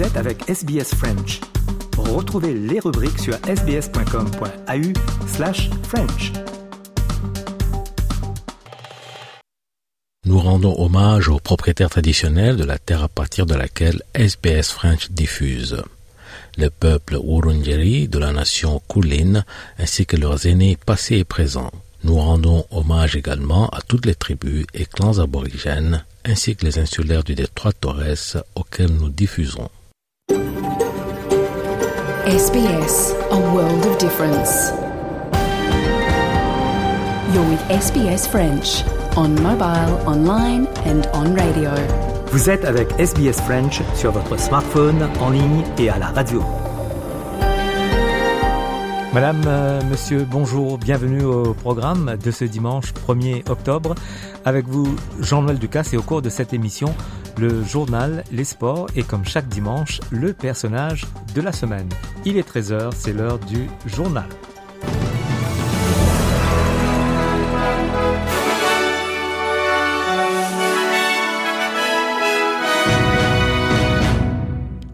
[0.00, 1.40] Vous êtes avec SBS French.
[1.98, 6.32] Retrouvez les rubriques sur sbs.com.au slash French.
[10.24, 15.10] Nous rendons hommage aux propriétaires traditionnels de la terre à partir de laquelle SBS French
[15.10, 15.82] diffuse.
[16.56, 19.44] Le peuple Wurundjeri de la nation Kulin
[19.78, 21.72] ainsi que leurs aînés passés et présents.
[22.04, 27.22] Nous rendons hommage également à toutes les tribus et clans aborigènes ainsi que les insulaires
[27.22, 29.68] du détroit Torres auxquels nous diffusons.
[32.26, 34.72] SBS, a world of difference.
[37.32, 38.84] You're with SBS French
[39.16, 41.70] on mobile, online and on radio.
[42.30, 46.59] Vous êtes avec SBS French sur votre smartphone, en ligne et à la radio.
[49.12, 53.96] Madame, euh, monsieur, bonjour, bienvenue au programme de ce dimanche 1er octobre.
[54.44, 56.94] Avec vous, Jean-Noël Ducasse, et au cours de cette émission,
[57.36, 61.88] le journal, les sports et comme chaque dimanche, le personnage de la semaine.
[62.24, 64.28] Il est 13h, c'est l'heure du journal.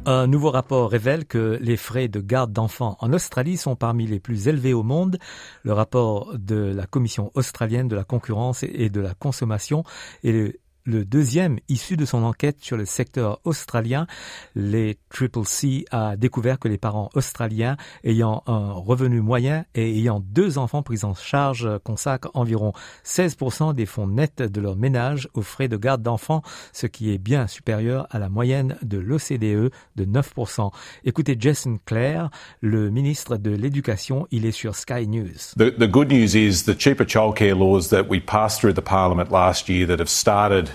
[0.08, 4.20] Un nouveau rapport révèle que les frais de garde d'enfants en Australie sont parmi les
[4.20, 5.18] plus élevés au monde.
[5.64, 9.82] Le rapport de la Commission australienne de la concurrence et de la consommation
[10.22, 14.06] est le deuxième issu de son enquête sur le secteur australien.
[14.54, 20.20] Les Triple C a découvert que les parents australiens ayant un revenu moyen et ayant
[20.20, 22.72] deux enfants pris en charge consacrent environ
[23.04, 26.42] 16% des fonds nets de leur ménage aux frais de garde d'enfants,
[26.72, 30.70] ce qui est bien supérieur à la moyenne de l'OCDE de 9%.
[31.04, 35.54] Écoutez Jason Clare, le ministre de l'Éducation, il est sur Sky News.
[35.56, 39.68] The good news is the cheaper childcare laws that we passed through the parliament last
[39.68, 40.70] year that have started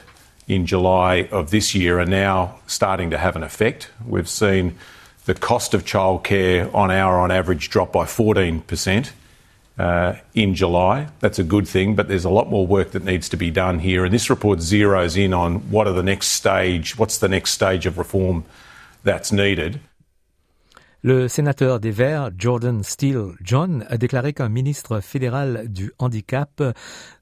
[0.47, 3.89] in July of this year are now starting to have an effect.
[4.05, 4.75] We've seen
[5.25, 9.11] the cost of childcare on our on average drop by 14%
[9.77, 11.07] uh, in July.
[11.19, 13.79] That's a good thing, but there's a lot more work that needs to be done
[13.79, 14.03] here.
[14.03, 17.85] And this report zeroes in on what are the next stage, what's the next stage
[17.85, 18.45] of reform
[19.03, 19.79] that's needed.
[21.03, 26.61] Le sénateur des Verts, Jordan Steele John, a déclaré qu'un ministre fédéral du handicap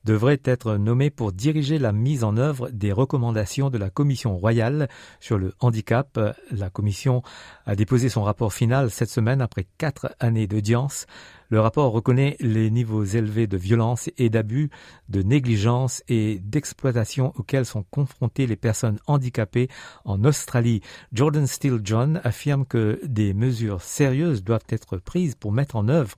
[0.03, 4.89] devrait être nommé pour diriger la mise en œuvre des recommandations de la Commission royale
[5.21, 6.19] sur le handicap.
[6.51, 7.23] La Commission
[7.65, 11.05] a déposé son rapport final cette semaine après quatre années d'audience.
[11.51, 14.69] Le rapport reconnaît les niveaux élevés de violence et d'abus,
[15.09, 19.67] de négligence et d'exploitation auxquels sont confrontées les personnes handicapées
[20.05, 20.81] en Australie.
[21.11, 26.15] Jordan Steele John affirme que des mesures sérieuses doivent être prises pour mettre en œuvre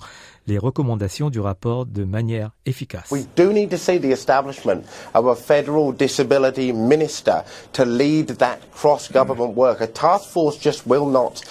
[0.48, 3.10] les recommandations du rapport de manière efficace.
[3.10, 4.82] We do need to see the establishment
[5.14, 9.80] of a federal disability minister to lead that cross-government work.
[9.80, 11.42] A task force just will not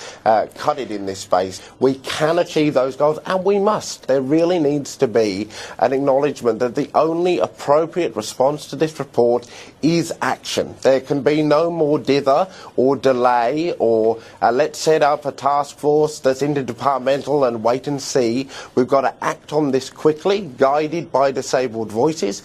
[0.54, 1.62] cut it in this space.
[1.80, 3.69] We can achieve those goals and we must.
[4.06, 5.48] There really needs to be
[5.78, 9.46] an acknowledgement that the only appropriate response to this report
[9.80, 10.74] is action.
[10.82, 15.78] There can be no more dither or delay or uh, let's set up a task
[15.78, 18.48] force that's interdepartmental and wait and see.
[18.74, 22.42] We've got to act on this quickly, guided by disabled voices.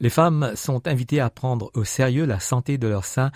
[0.00, 3.30] Les femmes sont invitées à prendre au sérieux la santé de leur sein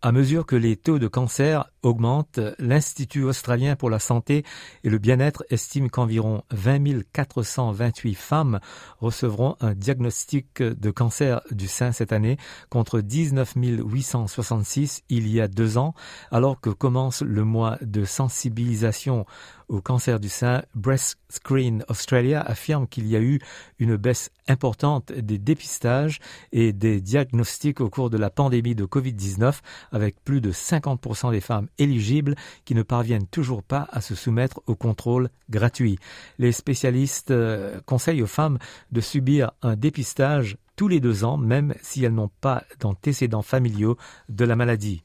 [0.00, 4.44] à mesure que les taux de cancer augmentent, l'Institut australien pour la santé
[4.84, 6.78] et le bien-être estime qu'environ 20
[7.12, 8.60] 428 femmes
[9.00, 12.36] recevront un diagnostic de cancer du sein cette année
[12.68, 15.94] contre 19 866 il y a deux ans,
[16.30, 19.26] alors que commence le mois de sensibilisation
[19.68, 23.38] au cancer du sein, Breast Screen Australia affirme qu'il y a eu
[23.78, 26.20] une baisse importante des dépistages
[26.52, 29.60] et des diagnostics au cours de la pandémie de Covid-19,
[29.92, 32.34] avec plus de 50% des femmes éligibles
[32.64, 35.98] qui ne parviennent toujours pas à se soumettre au contrôle gratuit.
[36.38, 38.58] Les spécialistes euh, conseillent aux femmes
[38.92, 43.96] de subir un dépistage tous les deux ans, même si elles n'ont pas d'antécédents familiaux
[44.28, 45.02] de la maladie.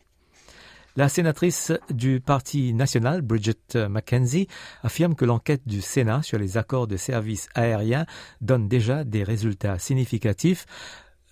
[0.96, 4.48] La sénatrice du Parti national, Bridget McKenzie,
[4.84, 8.06] affirme que l'enquête du Sénat sur les accords de services aériens
[8.42, 10.68] donne déjà des résultats significatifs.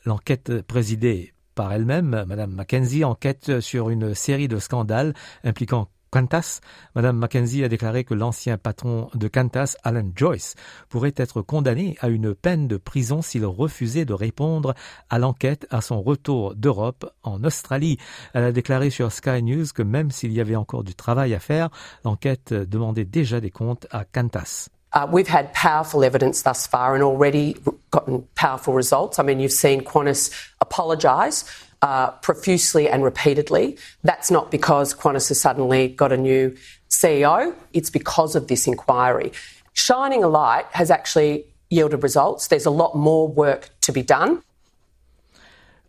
[0.04, 5.14] L'enquête présidée par elle-même, Mme McKenzie enquête sur une série de scandales
[5.44, 6.60] impliquant Qantas,
[6.94, 10.56] Madame Mackenzie a déclaré que l'ancien patron de Qantas, Alan Joyce,
[10.90, 14.74] pourrait être condamné à une peine de prison s'il refusait de répondre
[15.10, 17.98] à l'enquête à son retour d'Europe en Australie.
[18.34, 21.40] Elle a déclaré sur Sky News que même s'il y avait encore du travail à
[21.40, 21.70] faire,
[22.04, 24.68] l'enquête demandait déjà des comptes à Qantas.
[24.94, 27.56] Uh, we've had powerful evidence thus far and already
[27.92, 29.20] gotten powerful results.
[29.20, 31.46] I mean, you've seen Qantas apologise
[31.82, 33.78] uh, profusely and repeatedly.
[34.04, 36.56] That's not because Qantas has suddenly got a new
[36.90, 39.32] CEO, it's because of this inquiry.
[39.74, 42.50] Shining a light has actually yielded results.
[42.50, 44.44] There's a lot more work to be done.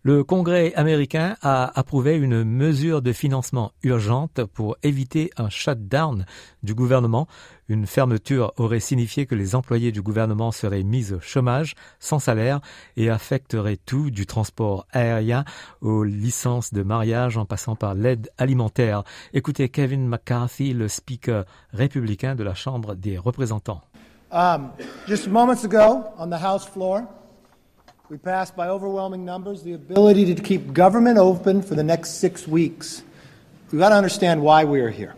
[0.04, 6.26] Le Congrès américain a approuvé une mesure de financement urgente pour éviter un shutdown
[6.64, 7.28] du gouvernement.
[7.68, 12.60] Une fermeture aurait signifié que les employés du gouvernement seraient mis au chômage sans salaire
[12.96, 15.44] et affecterait tout du transport aérien
[15.82, 19.04] aux licences de mariage en passant par l'aide alimentaire.
[19.32, 23.82] Écoutez Kevin McCarthy, le speaker républicain de la Chambre des représentants.
[24.32, 24.70] Um,
[25.06, 27.02] just moments ago on the House floor,
[28.12, 32.46] we passed by overwhelming numbers the ability to keep government open for the next six
[32.46, 33.02] weeks.
[33.70, 35.14] We've got to understand why we are here.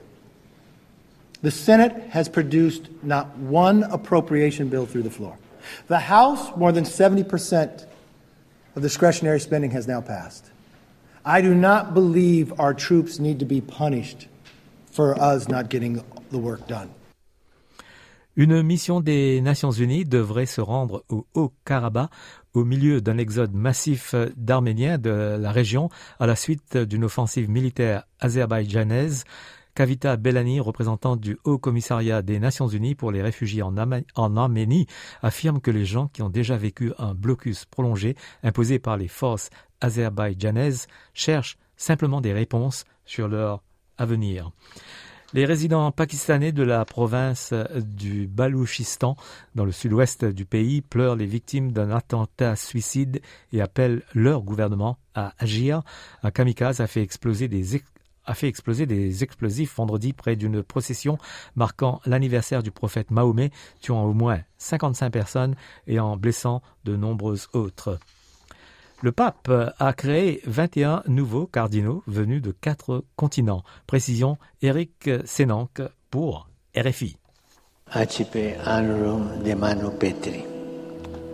[1.43, 5.37] The Senate has produced not one appropriation bill through the floor.
[5.89, 7.85] The House, more than 70%
[8.77, 10.53] of discretionary spending has now passed.
[11.25, 14.29] I do not believe our troops need to be punished
[14.93, 16.01] for us not getting
[16.31, 16.95] the work done.
[18.37, 22.11] Une mission des Nations Unies devrait se rendre au Haut-Karabakh
[22.55, 28.05] au milieu d'un exode massif d'Arméniens de la région à la suite d'une offensive militaire
[28.21, 29.25] azerbaïdjanaise.
[29.75, 33.75] Kavita Bellani, représentante du Haut Commissariat des Nations Unies pour les réfugiés en,
[34.15, 34.87] en, Arménie,
[35.21, 38.15] affirme que les gens qui ont déjà vécu un blocus prolongé
[38.45, 39.51] imposé par les forces
[39.81, 43.63] azerbaïdjanaises cherchent simplement des réponses sur leur
[43.99, 44.53] avenir.
[45.35, 49.17] Les résidents pakistanais de la province du Balouchistan,
[49.57, 53.21] dans le sud-ouest du pays, pleurent les victimes d'un attentat suicide
[53.53, 55.83] et appellent leur gouvernement à agir.
[56.23, 57.83] Un kamikaze a fait exploser des
[58.27, 61.19] a fait exploser des explosifs vendredi près d'une procession
[61.57, 63.51] marquant l'anniversaire du prophète Mahomet,
[63.81, 65.57] tuant au moins 55 personnes
[65.89, 67.99] et en blessant de nombreuses autres.
[69.05, 73.63] Le pape a créé 21 nouveaux cardinaux venus de quatre continents.
[73.87, 77.19] Précision Eric Senank pour RFI.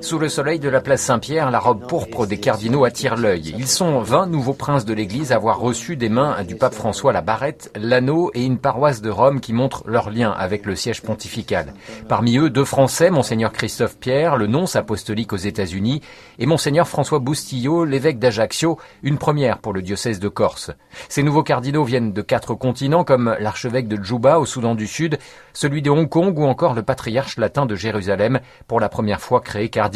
[0.03, 3.55] Sous le soleil de la place Saint-Pierre, la robe pourpre des cardinaux attire l'œil.
[3.59, 7.13] Ils sont 20 nouveaux princes de l'Église à avoir reçu des mains du pape François
[7.13, 11.03] la barrette, l'anneau et une paroisse de Rome qui montrent leur lien avec le siège
[11.03, 11.75] pontifical.
[12.09, 16.01] Parmi eux, deux Français, monseigneur Christophe Pierre, le nonce apostolique aux États-Unis,
[16.39, 20.71] et monseigneur François Boustillot, l'évêque d'Ajaccio, une première pour le diocèse de Corse.
[21.11, 25.19] Ces nouveaux cardinaux viennent de quatre continents comme l'archevêque de Djouba au Soudan du Sud,
[25.53, 29.43] celui de Hong Kong ou encore le patriarche latin de Jérusalem, pour la première fois
[29.43, 29.90] créé cardinal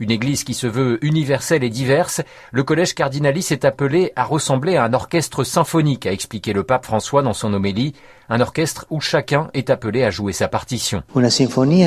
[0.00, 4.76] une église qui se veut universelle et diverse, le collège cardinalis est appelé à ressembler
[4.76, 7.94] à un orchestre symphonique, a expliqué le pape François dans son homélie,
[8.28, 11.02] un orchestre où chacun est appelé à jouer sa partition.
[11.14, 11.84] Une symphonie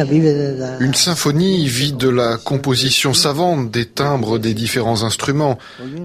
[1.68, 5.58] vit de la composition savante, des timbres des différents instruments.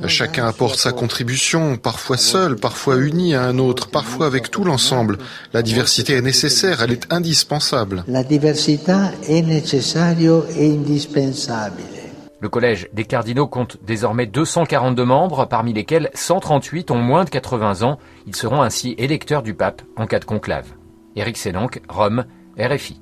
[0.07, 5.19] Chacun apporte sa contribution, parfois seul, parfois uni à un autre, parfois avec tout l'ensemble.
[5.53, 8.05] La diversité est nécessaire, elle est indispensable.
[8.09, 8.93] La diversité
[9.29, 10.17] est nécessaire
[10.59, 11.94] et indispensable.
[12.45, 17.81] Le collège des cardinaux compte désormais 242 membres, parmi lesquels 138 ont moins de 80
[17.81, 17.99] ans.
[18.27, 20.75] Ils seront ainsi électeurs du pape en cas de conclave.
[21.17, 22.27] Éric Sénanque, Rome,
[22.59, 23.01] RFI.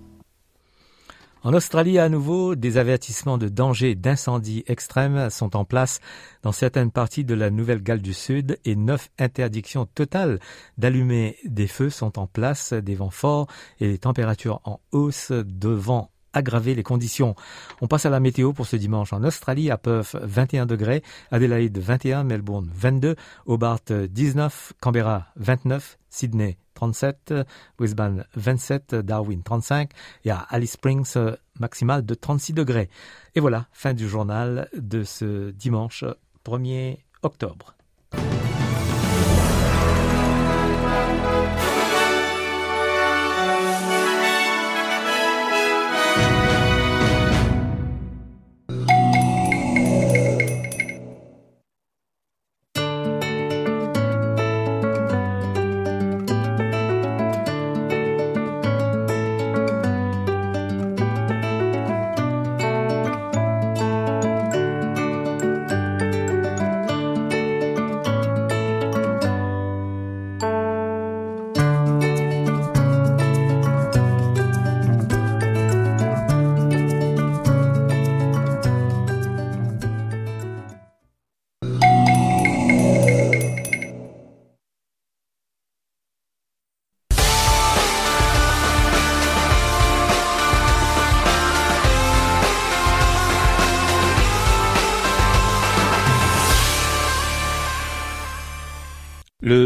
[1.43, 5.99] En Australie, à nouveau, des avertissements de danger d'incendie extrême sont en place
[6.45, 10.39] dans certaines parties de la Nouvelle-Galles du Sud et neuf interdictions totales
[10.79, 13.49] d'allumer des feux sont en place, des vents forts
[13.81, 17.35] et des températures en hausse devant aggraver les conditions.
[17.81, 21.79] On passe à la météo pour ce dimanche en Australie, à Perth 21 degrés, Adelaide
[21.79, 27.35] 21, Melbourne 22, Hobart 19, Canberra 29, Sydney 37,
[27.79, 29.91] Brisbane 27, Darwin 35
[30.25, 31.15] et à Alice Springs
[31.59, 32.89] maximal de 36 degrés.
[33.35, 36.05] Et voilà, fin du journal de ce dimanche
[36.45, 37.75] 1er octobre.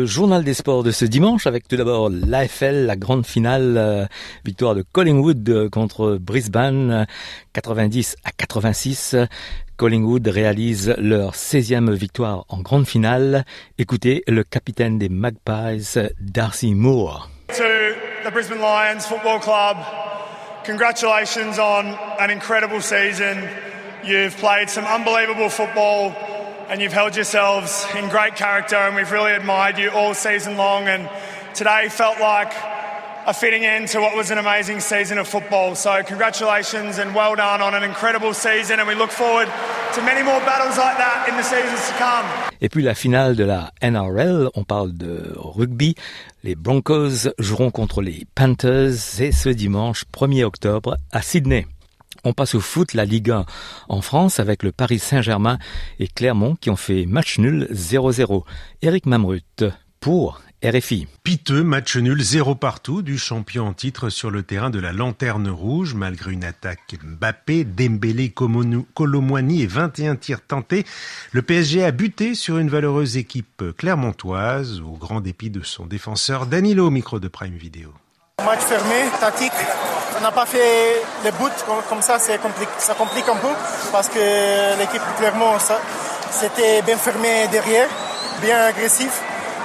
[0.07, 4.07] Journal des sports de ce dimanche avec tout d'abord l'AFL, la grande finale, euh,
[4.45, 7.07] victoire de Collingwood euh, contre Brisbane,
[7.53, 9.17] 90 à 86.
[9.77, 13.45] Collingwood réalise leur 16e victoire en grande finale.
[13.79, 17.29] Écoutez le capitaine des Magpies, Darcy Moore.
[17.49, 17.65] To
[18.25, 19.77] the Brisbane Lions Football Club,
[20.65, 23.37] congratulations on an incredible season.
[24.05, 26.13] You've played some unbelievable football.
[26.69, 30.89] And you've held yourselves in great character, and we've really admired you all season long.
[30.89, 31.09] And
[31.55, 32.53] today felt like
[33.27, 35.75] a fitting end to what was an amazing season of football.
[35.75, 39.49] So, congratulations and well done on an incredible season, and we look forward
[39.95, 42.27] to many more battles like that in the seasons to come.
[42.61, 45.95] Et puis la finale de la NRL, on parle de rugby.
[46.43, 51.67] Les Broncos joueront contre les Panthers, c'est ce dimanche 1er octobre à Sydney.
[52.27, 53.47] On passe au foot, la Ligue 1
[53.89, 55.59] en France avec le Paris Saint-Germain
[56.01, 58.43] et Clermont qui ont fait match nul 0-0.
[58.83, 59.65] Eric Mamrut
[60.01, 61.07] pour RFI.
[61.23, 65.49] Piteux, match nul, zéro partout du champion en titre sur le terrain de la Lanterne
[65.49, 70.85] Rouge, malgré une attaque Mbappé, Dembélé, Colomwani et 21 tirs tentés.
[71.31, 76.47] Le PSG a buté sur une valeureuse équipe clermontoise, au grand dépit de son défenseur
[76.47, 77.95] Danilo, micro de Prime Video.
[78.45, 79.53] Match fermé, tactique.
[80.19, 81.45] On n'a pas fait les buts
[81.89, 83.49] comme ça, ça complique un peu
[83.93, 85.57] parce que l'équipe clairement
[86.31, 87.89] c'était bien fermé derrière,
[88.41, 89.11] bien agressif.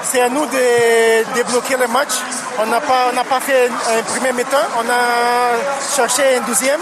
[0.03, 2.13] C'est à nous de débloquer le match.
[2.59, 6.79] On n'a pas, pas fait un premier mi-temps, on a cherché un deuxième.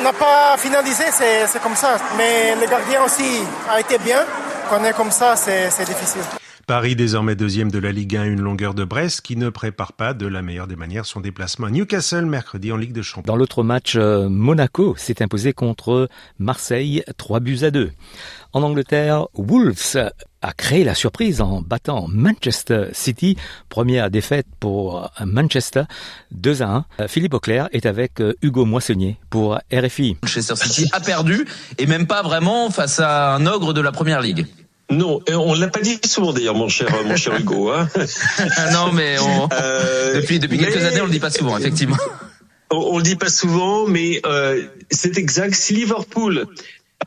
[0.00, 1.96] On n'a pas finalisé, c'est comme ça.
[2.16, 4.24] Mais le gardien aussi a été bien.
[4.68, 6.41] Quand on est comme ça, c'est difficile.
[6.66, 10.14] Paris désormais deuxième de la Ligue 1, une longueur de Brest qui ne prépare pas
[10.14, 13.26] de la meilleure des manières son déplacement à Newcastle mercredi en Ligue de Champions.
[13.26, 17.90] Dans l'autre match, euh, Monaco s'est imposé contre Marseille 3 buts à 2.
[18.52, 19.96] En Angleterre, Wolves
[20.42, 23.36] a créé la surprise en battant Manchester City.
[23.68, 25.84] Première défaite pour Manchester,
[26.32, 27.08] 2 à 1.
[27.08, 30.16] Philippe Auclair est avec euh, Hugo Moissonnier pour RFI.
[30.22, 31.46] Manchester City a perdu
[31.78, 34.46] et même pas vraiment face à un ogre de la Première Ligue.
[34.92, 37.70] Non, on l'a pas dit souvent d'ailleurs, mon cher, mon cher Hugo.
[37.70, 37.88] Hein.
[38.72, 41.96] non, mais euh, depuis depuis quelques années, on le dit pas souvent, effectivement.
[42.70, 45.54] On, on le dit pas souvent, mais euh, c'est exact.
[45.54, 46.44] Si Liverpool euh,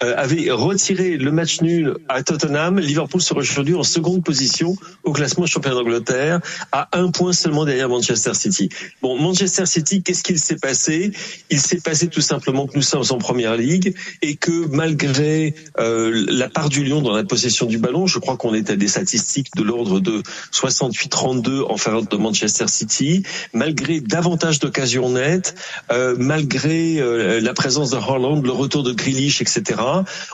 [0.01, 5.45] avait retiré le match nul à Tottenham, Liverpool serait aujourd'hui en seconde position au classement
[5.45, 6.39] championnat d'Angleterre,
[6.71, 8.69] à un point seulement derrière Manchester City.
[9.01, 11.11] Bon, Manchester City, qu'est-ce qu'il s'est passé?
[11.49, 16.25] Il s'est passé tout simplement que nous sommes en première ligue et que malgré euh,
[16.29, 18.87] la part du Lyon dans la possession du ballon, je crois qu'on est à des
[18.87, 23.23] statistiques de l'ordre de 68-32 en faveur de Manchester City,
[23.53, 25.55] malgré davantage d'occasions nettes,
[25.91, 29.75] euh, malgré euh, la présence de Haaland, le retour de Grealish, etc.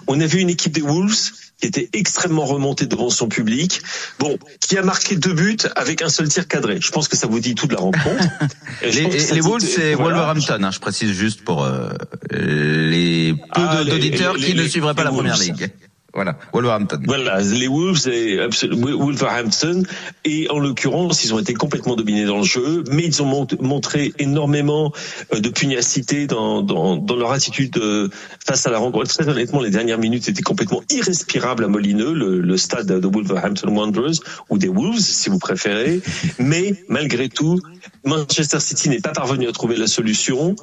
[0.08, 1.32] On a vu une équipe des Wolves
[1.62, 3.82] qui était extrêmement remontée devant son public,
[4.20, 6.80] bon, qui a marqué deux buts avec un seul tir cadré.
[6.82, 8.24] Je pense que ça vous dit tout de la rencontre.
[8.82, 11.90] les, Wolves, c'est Wolverhampton, hein, je précise juste pour euh,
[12.32, 15.72] les peu ah, d'auditeurs qui ne suivraient pas la première ligue.
[16.14, 17.00] Voilà, Wolverhampton.
[17.06, 18.38] Voilà, les Wolves et
[18.70, 19.84] Wolverhampton.
[20.26, 24.14] Et en l'occurrence, ils ont été complètement dominés dans le jeu, mais ils ont montré
[24.20, 24.92] énormément
[25.34, 28.10] euh, de pugnacité dans, dans, dans leur attitude euh,
[28.46, 29.08] face à la rencontre.
[29.08, 33.70] Très honnêtement, les dernières minutes étaient complètement irrespirables à Molineux, le, le stade de Wolverhampton
[33.70, 36.02] Wanderers, ou des Wolves, si vous préférez.
[36.40, 37.60] Mais malgré tout,
[38.04, 40.58] Manchester City n'est pas parvenu à trouver la solution.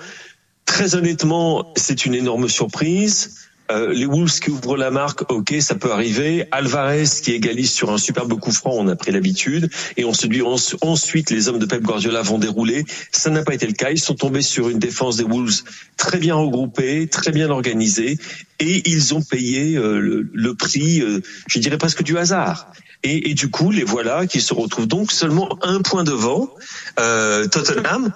[0.67, 3.48] Très honnêtement, c'est une énorme surprise.
[3.71, 6.47] Euh, les Wolves qui ouvrent la marque, ok, ça peut arriver.
[6.51, 9.71] Alvarez qui égalise sur un superbe coup franc, on a pris l'habitude.
[9.97, 12.85] Et on se dit ensuite, les hommes de Pep Guardiola vont dérouler.
[13.13, 13.91] Ça n'a pas été le cas.
[13.91, 15.63] Ils sont tombés sur une défense des Wolves
[15.97, 18.19] très bien regroupée, très bien organisée,
[18.59, 22.73] et ils ont payé euh, le, prix, euh, je dirais presque du hasard.
[23.03, 26.51] Et, et, du coup, les voilà qui se retrouvent donc seulement un point devant
[26.97, 28.13] Tottenham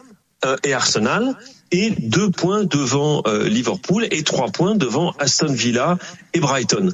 [0.64, 1.36] et Arsenal
[1.72, 5.98] et deux points devant euh, Liverpool et trois points devant Aston Villa
[6.34, 6.92] et Brighton.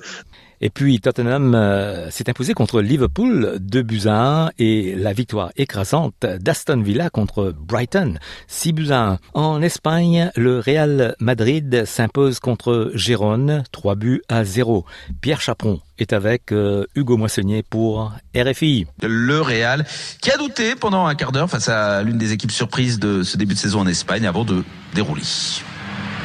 [0.61, 5.53] Et puis Tottenham euh, s'est imposé contre Liverpool 2 buts à 1 et la victoire
[5.57, 9.19] écrasante d'Aston Villa contre Brighton 6 buts à 1.
[9.35, 14.85] En Espagne, le Real Madrid s'impose contre Gérone 3 buts à 0.
[15.21, 18.87] Pierre Chaperon est avec euh, Hugo Moissonnier pour RFI.
[19.03, 19.87] Le Real
[20.21, 23.37] qui a douté pendant un quart d'heure face à l'une des équipes surprises de ce
[23.37, 25.23] début de saison en Espagne avant de dérouler.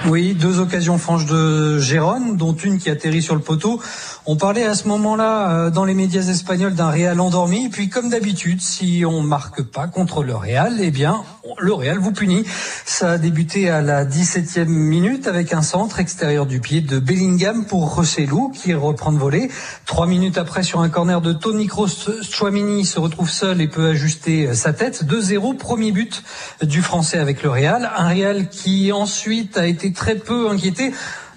[0.06, 3.82] Oui, deux occasions franches de Gérone, dont une qui atterrit sur le poteau.
[4.25, 7.65] On parlait à ce moment-là euh, dans les médias espagnols d'un Real endormi.
[7.65, 11.24] Et puis, comme d'habitude, si on marque pas contre le Real, eh bien,
[11.60, 12.46] le Real vous punit.
[12.86, 17.65] Ça a débuté à la 17e minute avec un centre extérieur du pied de Bellingham
[17.65, 19.51] pour Rossellou qui reprend de voler.
[19.86, 23.88] Trois minutes après, sur un corner de Tony Kroos, Chouamini se retrouve seul et peut
[23.88, 25.03] ajuster sa tête.
[25.03, 26.24] 2-0, premier but
[26.62, 27.92] du Français avec le Real.
[27.98, 30.94] Un Real qui ensuite a été très peu inquiété.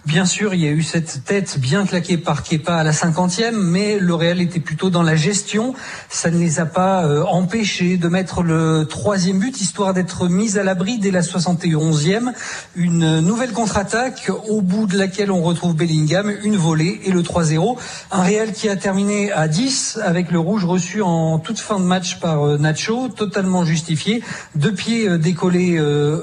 [0.07, 3.61] Bien sûr, il y a eu cette tête bien claquée par Kepa à la cinquantième,
[3.61, 5.75] mais le Real était plutôt dans la gestion.
[6.09, 10.59] Ça ne les a pas euh, empêchés de mettre le troisième but, histoire d'être mis
[10.59, 12.33] à l'abri dès la 71e.
[12.77, 17.77] Une nouvelle contre-attaque, au bout de laquelle on retrouve Bellingham, une volée et le 3-0.
[18.13, 21.85] Un Real qui a terminé à 10 avec le rouge reçu en toute fin de
[21.85, 24.23] match par euh, Nacho, totalement justifié.
[24.55, 25.81] Deux pieds euh, décollés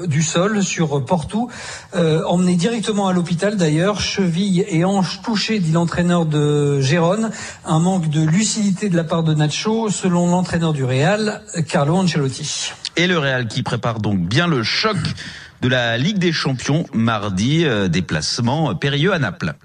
[0.07, 1.49] du sol sur Porto,
[1.93, 7.31] emmené directement à l'hôpital d'ailleurs, cheville et hanche touchées, dit l'entraîneur de Gérone.
[7.65, 12.71] Un manque de lucidité de la part de Nacho, selon l'entraîneur du Real, Carlo Ancelotti.
[12.97, 14.97] Et le Real qui prépare donc bien le choc
[15.63, 19.55] de la Ligue des Champions mardi, euh, déplacement périlleux à Naples.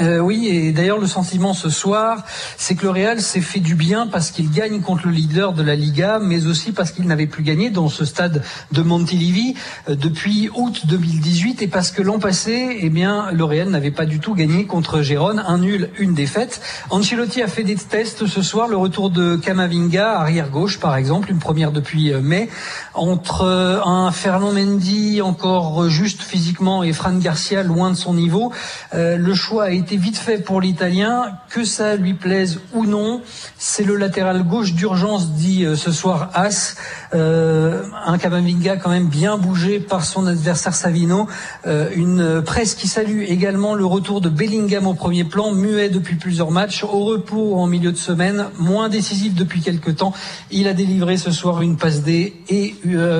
[0.00, 2.24] Euh, oui, et d'ailleurs le sentiment ce soir,
[2.56, 5.62] c'est que le Real s'est fait du bien parce qu'il gagne contre le leader de
[5.62, 9.54] la Liga, mais aussi parce qu'il n'avait plus gagné dans ce stade de Montilivi
[9.90, 14.06] euh, depuis août 2018 et parce que l'an passé, eh bien, le Real n'avait pas
[14.06, 16.62] du tout gagné contre Gérone, un nul, une défaite.
[16.88, 21.30] Ancelotti a fait des tests ce soir, le retour de Camavinga, arrière gauche par exemple,
[21.30, 22.48] une première depuis euh, mai,
[22.94, 28.52] entre un Fernand Mendy encore juste physiquement et Fran Garcia loin de son niveau.
[28.92, 33.22] le choix a été vite fait pour l'Italien, que ça lui plaise ou non.
[33.56, 36.76] C'est le latéral gauche d'urgence, dit euh, ce soir As.
[37.14, 41.26] Euh, un Camavinga quand même bien bougé par son adversaire Savino.
[41.66, 46.16] Euh, une presse qui salue également le retour de Bellingham au premier plan, muet depuis
[46.16, 50.12] plusieurs matchs, au repos en milieu de semaine, moins décisif depuis quelques temps.
[50.50, 52.74] Il a délivré ce soir une passe D et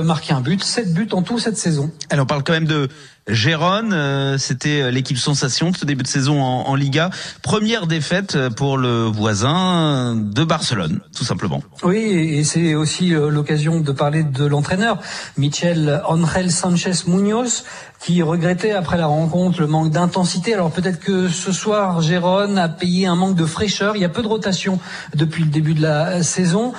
[0.05, 0.63] marqué un but.
[0.63, 1.91] Sept buts en tout cette saison.
[2.11, 2.89] Alors on parle quand même de
[3.29, 7.11] Gérone, euh, c'était euh, l'équipe sensation de ce début de saison en, Liga.
[7.41, 11.63] Première défaite euh, pour le voisin de Barcelone, tout simplement.
[11.85, 14.99] Oui, et c'est aussi l'occasion de parler de l'entraîneur,
[15.37, 17.65] Michel Angel Sanchez Munoz,
[18.01, 20.55] qui regrettait après la rencontre le manque d'intensité.
[20.55, 23.95] Alors peut-être que ce soir, Gérone a payé un manque de fraîcheur.
[23.95, 24.81] Il y a peu de rotation
[25.15, 26.73] depuis le début de la saison.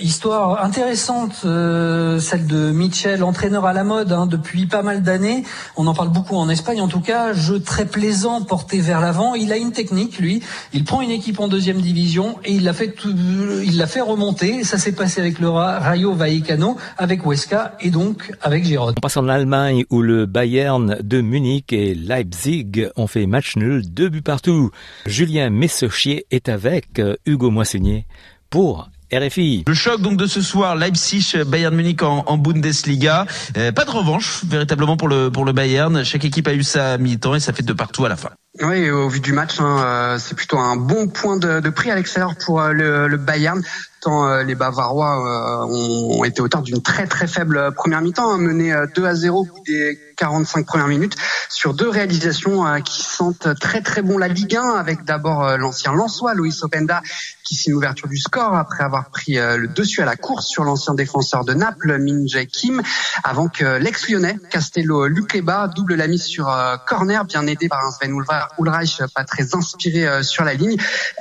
[0.00, 5.44] Histoire intéressante, euh, celle de Mitchell, entraîneur à la mode hein, depuis pas mal d'années.
[5.86, 7.32] En parle beaucoup en Espagne, en tout cas.
[7.32, 9.34] Jeu très plaisant, porté vers l'avant.
[9.34, 10.42] Il a une technique, lui.
[10.72, 14.64] Il prend une équipe en deuxième division et il l'a fait, il l'a fait remonter.
[14.64, 18.94] Ça s'est passé avec le Rayo Vallecano, avec Huesca et donc avec Gérone.
[18.96, 23.82] On passe en Allemagne où le Bayern de Munich et Leipzig ont fait match nul,
[23.92, 24.70] deux buts partout.
[25.06, 28.06] Julien Messochier est avec euh, Hugo Moissonnier
[28.50, 29.64] pour RFI.
[29.66, 33.26] Le choc donc de ce soir, Leipzig, Bayern Munich en, Bundesliga.
[33.56, 36.04] Euh, pas de revanche véritablement pour le pour le Bayern.
[36.04, 38.30] Chaque équipe a eu sa mi-temps et ça fait de partout à la fin.
[38.62, 41.90] Oui, au vu du match, hein, euh, c'est plutôt un bon point de, de prix
[41.90, 43.62] à l'extérieur pour le, le Bayern
[44.02, 48.38] tant euh, les Bavarois euh, ont, été auteurs d'une très très faible première mi-temps, hein,
[48.38, 51.16] menée 2 à 0 au bout des 45 premières minutes
[51.48, 55.92] sur deux réalisations euh, qui sentent très très bon la Ligue 1 avec d'abord l'ancien
[55.92, 57.00] Lançois Luis Openda
[57.44, 60.94] qui signe l'ouverture du score après avoir pris le dessus à la course sur l'ancien
[60.94, 62.82] défenseur de Naples Min Jae Kim
[63.24, 66.50] avant que l'ex-lyonnais Castello Lukeba double la mise sur
[66.86, 68.16] corner bien aidé par un Sven
[68.58, 70.76] Ulreich pas très inspiré sur la ligne.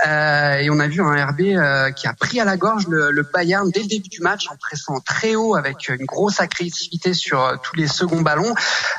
[0.06, 3.82] Et on a vu un RB qui a pris à la gorge le, Bayern dès
[3.82, 7.76] le début du match en pressant très haut avec une grosse agressivité sur euh, tous
[7.76, 8.54] les seconds ballons.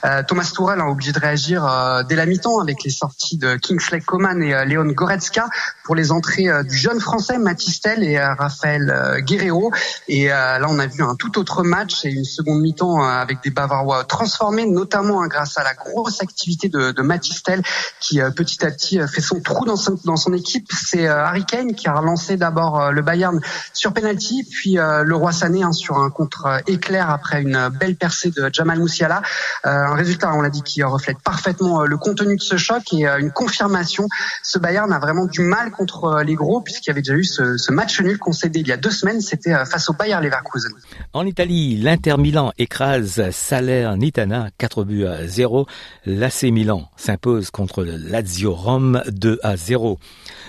[0.05, 3.57] Euh, Thomas Tourel a obligé de réagir euh, dès la mi-temps avec les sorties de
[3.57, 5.49] Kingsley Coman et Léon Goretzka
[5.85, 9.73] pour les entrées du jeune français Matistel et Raphaël Guerrero.
[10.09, 13.51] Et là, on a vu un tout autre match et une seconde mi-temps avec des
[13.51, 17.63] Bavarois transformés, notamment hein, grâce à la grosse activité de, de Matistel
[18.01, 20.69] qui petit à petit fait son trou dans son, dans son équipe.
[20.73, 23.41] C'est Harry Kane qui a relancé d'abord le Bayern
[23.73, 27.69] sur penalty, puis euh, le Roi Sané hein, sur un contre euh, éclair après une
[27.81, 29.23] belle percée de Jamal Moussiala.
[29.67, 33.07] Euh, un résultat, on l'a dit, qui reflète parfaitement le contenu de ce choc et
[33.07, 34.09] une confirmation.
[34.43, 37.73] Ce Bayern a vraiment du mal contre les gros puisqu'il y avait déjà eu ce,
[37.73, 39.21] match nul concédé il y a deux semaines.
[39.21, 40.73] C'était face au Bayern Leverkusen.
[41.13, 45.67] En Italie, l'Inter Milan écrase Salernitana 4 buts à 0.
[46.07, 49.99] L'AC Milan s'impose contre Lazio Rome 2 à 0.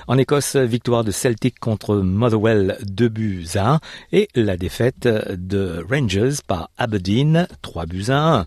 [0.07, 3.79] En Écosse, victoire de Celtic contre Motherwell 2 buts à 1
[4.11, 8.45] et la défaite de Rangers par Aberdeen 3 buts à 1.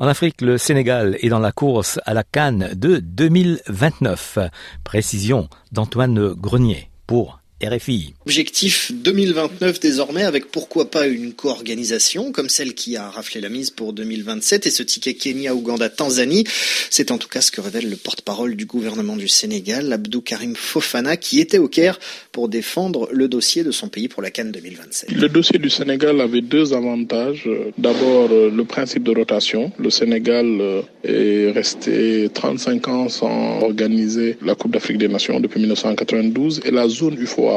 [0.00, 4.38] En Afrique, le Sénégal est dans la course à la Cannes de 2029.
[4.84, 8.14] Précision d'Antoine Grenier pour RFI.
[8.24, 13.70] Objectif 2029 désormais avec pourquoi pas une co-organisation comme celle qui a raflé la mise
[13.70, 16.44] pour 2027 et ce ticket Kenya, Ouganda, Tanzanie.
[16.88, 20.54] C'est en tout cas ce que révèle le porte-parole du gouvernement du Sénégal, Abdou Karim
[20.54, 21.98] Fofana, qui était au Caire
[22.30, 25.10] pour défendre le dossier de son pays pour la Cannes 2027.
[25.10, 27.48] Le dossier du Sénégal avait deux avantages.
[27.76, 29.72] D'abord, le principe de rotation.
[29.80, 35.58] Le Sénégal euh, est resté 35 ans sans organiser la Coupe d'Afrique des Nations depuis
[35.58, 37.47] 1992 et la zone UFOA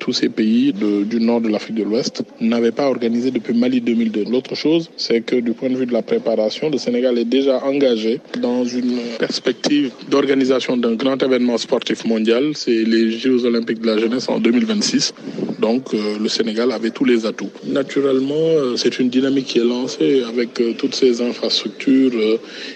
[0.00, 4.24] tous ces pays du nord de l'Afrique de l'Ouest n'avaient pas organisé depuis Mali 2002.
[4.30, 7.62] L'autre chose, c'est que du point de vue de la préparation, le Sénégal est déjà
[7.64, 12.52] engagé dans une perspective d'organisation d'un grand événement sportif mondial.
[12.54, 15.12] C'est les Jeux olympiques de la jeunesse en 2026.
[15.58, 17.50] Donc euh, le Sénégal avait tous les atouts.
[17.66, 22.12] Naturellement, euh, c'est une dynamique qui est lancée avec euh, toutes ces infrastructures.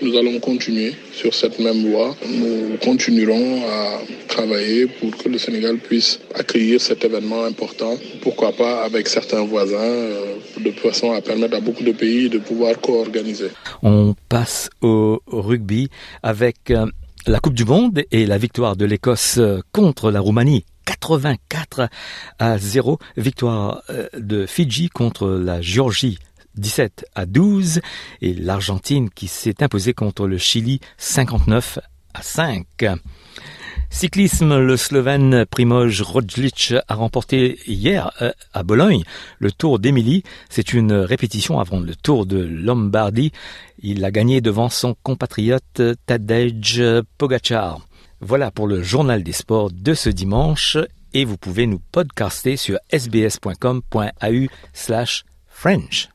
[0.02, 2.16] nous allons continuer sur cette même voie.
[2.28, 8.84] Nous continuerons à travailler pour que le Sénégal puisse accueillir cet événement important, pourquoi pas
[8.84, 13.50] avec certains voisins, euh, de façon à permettre à beaucoup de pays de pouvoir co-organiser.
[13.82, 15.88] On passe au rugby
[16.22, 16.86] avec euh,
[17.26, 20.64] la Coupe du Monde et la victoire de l'Écosse euh, contre la Roumanie.
[20.84, 21.88] 84
[22.40, 23.84] à 0, victoire
[24.18, 26.18] de Fidji contre la Géorgie
[26.56, 27.80] 17 à 12
[28.20, 31.78] et l'Argentine qui s'est imposée contre le Chili 59
[32.14, 32.66] à 5.
[33.92, 39.04] Cyclisme, le Slovène Primoz Roglic a remporté hier euh, à Bologne
[39.38, 40.24] le Tour d'Émilie.
[40.48, 43.32] C'est une répétition avant le Tour de Lombardie.
[43.80, 46.82] Il a gagné devant son compatriote Tadej
[47.18, 47.86] Pogacar.
[48.20, 50.78] Voilà pour le journal des sports de ce dimanche
[51.12, 56.11] et vous pouvez nous podcaster sur sbs.com.au slash French.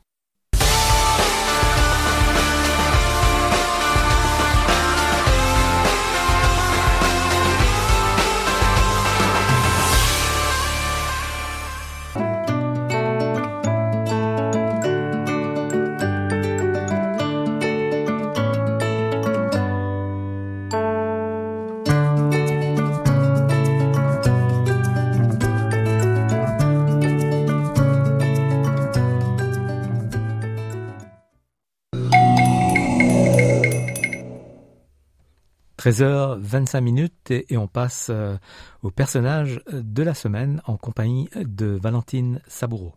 [35.78, 38.36] 13h25 minutes et, on passe euh,
[38.82, 42.94] au personnage de la semaine en compagnie de Valentine Saboureau.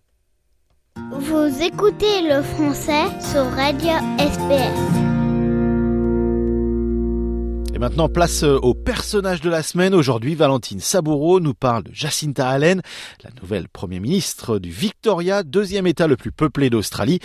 [1.12, 5.11] Vous écoutez le français sur Radio SPS
[7.80, 9.96] maintenant, place euh, au personnage de la semaine.
[9.96, 12.82] Aujourd'hui, Valentine Saboureau nous parle de Jacinta Allen,
[13.24, 17.20] la nouvelle Premier ministre du Victoria, deuxième État le plus peuplé d'Australie.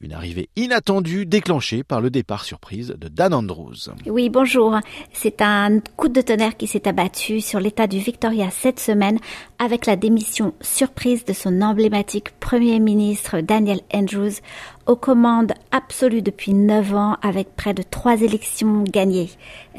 [0.00, 3.90] Une arrivée inattendue déclenchée par le départ surprise de Dan Andrews.
[4.06, 4.78] Oui, bonjour.
[5.12, 9.18] C'est un coup de tonnerre qui s'est abattu sur l'État du Victoria cette semaine
[9.58, 14.40] avec la démission surprise de son emblématique Premier ministre Daniel Andrews
[14.88, 19.30] aux commandes absolues depuis neuf ans avec près de trois élections gagnées.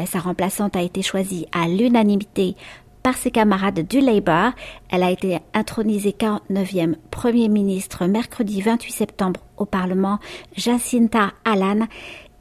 [0.05, 2.55] Sa remplaçante a été choisie à l'unanimité
[3.01, 4.51] par ses camarades du Labour.
[4.89, 10.19] Elle a été intronisée 49e Premier ministre mercredi 28 septembre au Parlement.
[10.55, 11.87] Jacinta Allan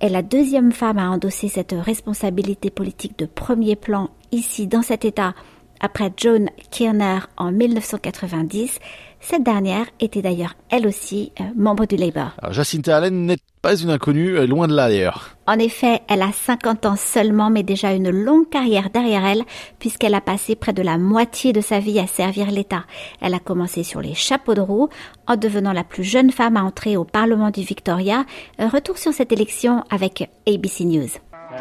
[0.01, 5.07] est la deuxième femme à endosser cette responsabilité politique de premier plan ici dans cet
[5.07, 5.35] État
[5.81, 8.79] après Joan Kirner en 1990.
[9.21, 12.31] Cette dernière était d'ailleurs elle aussi euh, membre du Labour.
[12.51, 15.37] Jacinta Allen n'est pas une inconnue, euh, loin de là d'ailleurs.
[15.47, 19.43] En effet, elle a 50 ans seulement, mais déjà une longue carrière derrière elle,
[19.79, 22.85] puisqu'elle a passé près de la moitié de sa vie à servir l'État.
[23.21, 24.89] Elle a commencé sur les chapeaux de roue,
[25.27, 28.25] en devenant la plus jeune femme à entrer au Parlement du Victoria.
[28.59, 31.09] Retour sur cette élection avec ABC News.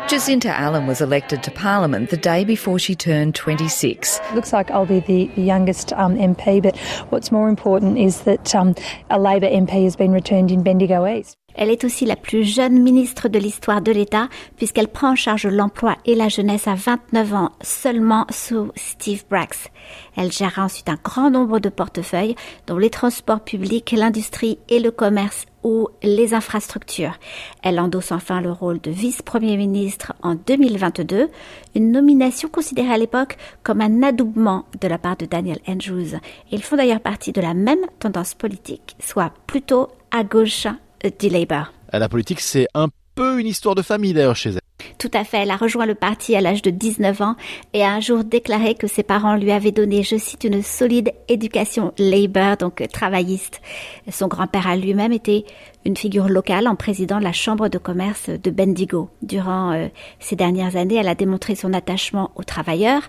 [0.05, 4.21] Jacinta Allen was elected to Parliament the day before she turned 26.
[4.33, 6.77] Looks like I'll be the, the youngest um, MP, but
[7.09, 8.73] what's more important is that um,
[9.09, 11.37] a Labor MP has been returned in Bendigo East.
[11.57, 15.47] Elle est aussi la plus jeune ministre de l'histoire de l'État puisqu'elle prend en charge
[15.47, 19.67] l'emploi et la jeunesse à 29 ans seulement sous Steve Brax.
[20.15, 22.35] Elle gère ensuite un grand nombre de portefeuilles
[22.67, 27.17] dont les transports publics, l'industrie et le commerce ou les infrastructures.
[27.63, 31.29] Elle endosse enfin le rôle de vice-premier ministre en 2022,
[31.75, 36.19] une nomination considérée à l'époque comme un adoubement de la part de Daniel Andrews.
[36.51, 40.67] Ils font d'ailleurs partie de la même tendance politique, soit plutôt à gauche
[41.19, 41.71] du Labour.
[41.91, 44.59] La politique, c'est un peu une histoire de famille d'ailleurs chez elle.
[44.99, 47.35] Tout à fait, elle a rejoint le parti à l'âge de 19 ans
[47.73, 51.11] et a un jour déclaré que ses parents lui avaient donné, je cite, une solide
[51.27, 53.61] éducation Labour, donc travailliste.
[54.09, 55.45] Son grand-père a lui-même été
[55.85, 59.09] une figure locale en président de la chambre de commerce de Bendigo.
[59.21, 59.87] Durant euh,
[60.19, 63.03] ces dernières années, elle a démontré son attachement aux travailleurs,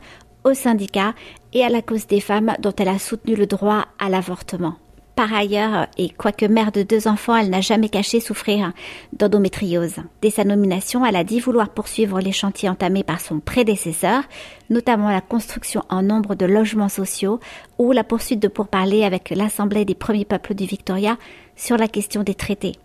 [0.44, 1.14] aux syndicats
[1.52, 4.76] et à la cause des femmes dont elle a soutenu le droit à l'avortement.
[5.18, 8.72] Par ailleurs, et quoique mère de deux enfants, elle n'a jamais caché souffrir
[9.12, 9.96] d'endométriose.
[10.22, 14.22] Dès sa nomination, elle a dit vouloir poursuivre les chantiers entamés par son prédécesseur,
[14.70, 17.40] notamment la construction en nombre de logements sociaux
[17.78, 21.16] ou la poursuite de pourparlers avec l'Assemblée des premiers peuples du Victoria
[21.56, 22.76] sur la question des traités.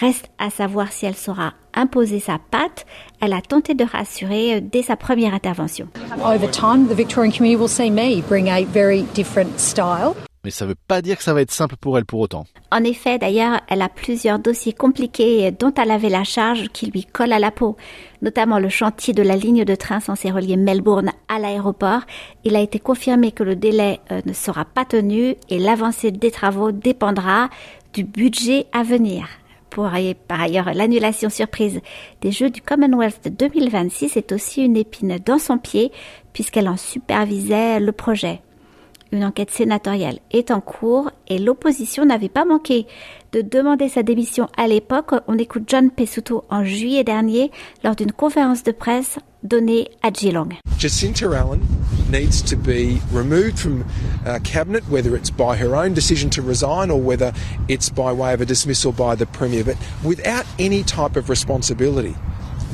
[0.00, 2.84] Reste à savoir si elle saura imposer sa patte.
[3.20, 5.86] Elle a tenté de rassurer dès sa première intervention.
[6.24, 10.16] Over time, the Victorian community will see me bring a very different style.
[10.44, 12.44] Mais ça ne veut pas dire que ça va être simple pour elle pour autant.
[12.70, 17.04] En effet, d'ailleurs, elle a plusieurs dossiers compliqués dont elle avait la charge qui lui
[17.04, 17.76] colle à la peau,
[18.22, 22.02] notamment le chantier de la ligne de train censée relier Melbourne à l'aéroport.
[22.44, 26.30] Il a été confirmé que le délai euh, ne sera pas tenu et l'avancée des
[26.30, 27.50] travaux dépendra
[27.92, 29.28] du budget à venir.
[29.68, 29.88] Pour,
[30.26, 31.80] par ailleurs, l'annulation surprise
[32.22, 35.92] des Jeux du Commonwealth de 2026 est aussi une épine dans son pied
[36.32, 38.40] puisqu'elle en supervisait le projet.
[39.12, 42.86] Une enquête sénatoriale est en cours et l'opposition n'avait pas manqué
[43.32, 45.10] de demander sa démission à l'époque.
[45.26, 47.50] On écoute John Pesutto en juillet dernier
[47.82, 50.50] lors d'une conférence de presse donnée à Geelong.
[50.78, 51.60] Jacinta Allen
[52.08, 53.84] needs to be removed from
[54.26, 57.32] uh, cabinet, whether it's by her own decision to resign or whether
[57.68, 62.14] it's by way of a dismissal by the premier, but without any type of responsibility.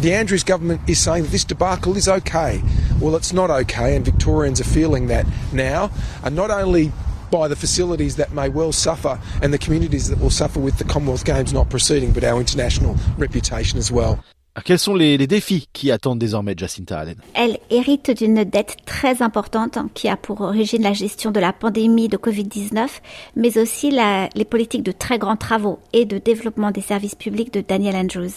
[0.01, 2.61] The Andrews government is saying that this debacle is okay.
[3.01, 5.91] Well, it's not okay, and Victorians are feeling that now,
[6.23, 6.93] and not only
[7.31, 10.85] by the facilities that may well suffer and the communities that will suffer with the
[10.85, 14.23] Commonwealth Games not proceeding, but our international reputation as well.
[14.65, 19.21] Quels sont les, les, défis qui attendent désormais Jacinta Allen Elle hérite d'une dette très
[19.21, 22.89] importante qui a pour origine la gestion de la pandémie de Covid-19,
[23.37, 27.53] mais aussi la, les politiques de très grands travaux et de développement des services publics
[27.53, 28.33] de Daniel Andrews.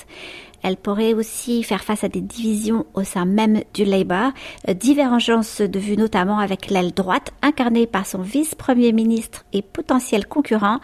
[0.63, 4.31] Elle pourrait aussi faire face à des divisions au sein même du Labour,
[4.67, 10.25] euh, divergences de vues notamment avec l'aile droite incarnée par son vice-premier ministre et potentiel
[10.25, 10.79] concurrent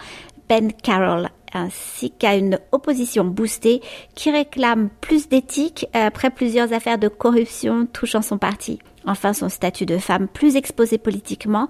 [0.50, 3.82] Ben Carroll ainsi qu'à une opposition boostée
[4.14, 8.80] qui réclame plus d'éthique après plusieurs affaires de corruption touchant son parti.
[9.08, 11.70] Enfin, son statut de femme plus exposé politiquement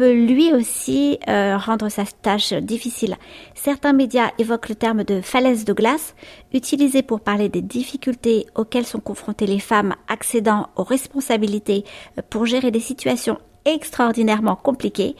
[0.00, 3.16] peut lui aussi euh, rendre sa tâche difficile.
[3.54, 6.14] Certains médias évoquent le terme de falaise de glace,
[6.54, 11.84] utilisé pour parler des difficultés auxquelles sont confrontées les femmes accédant aux responsabilités
[12.30, 13.36] pour gérer des situations
[13.66, 15.16] extraordinairement compliquées.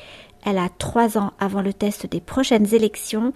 [0.46, 3.34] Elle a trois ans avant le test des prochaines élections.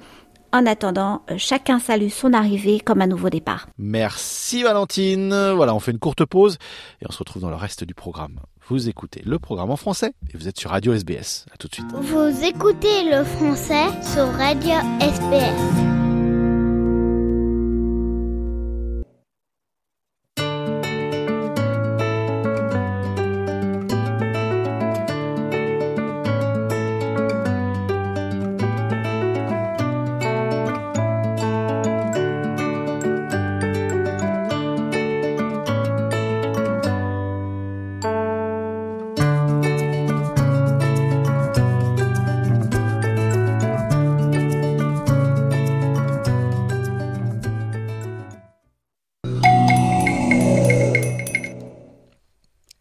[0.50, 3.68] En attendant, chacun salue son arrivée comme un nouveau départ.
[3.76, 5.52] Merci Valentine.
[5.54, 6.56] Voilà, on fait une courte pause
[7.02, 8.40] et on se retrouve dans le reste du programme.
[8.68, 11.44] Vous écoutez le programme en français et vous êtes sur Radio SBS.
[11.52, 11.86] À tout de suite.
[11.92, 16.03] Vous écoutez le français sur Radio SBS.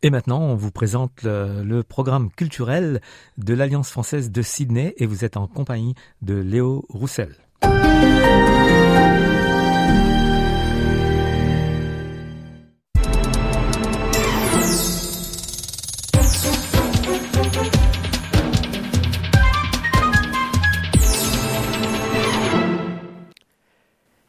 [0.05, 2.99] Et maintenant, on vous présente le, programme culturel
[3.37, 7.35] de l'Alliance française de Sydney et vous êtes en compagnie de Léo Roussel.